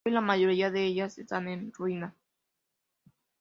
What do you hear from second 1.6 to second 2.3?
ruina.